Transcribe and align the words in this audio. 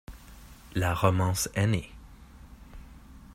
La 0.73 0.95
romance 0.95 1.47
est 1.53 1.67
née. 1.67 1.91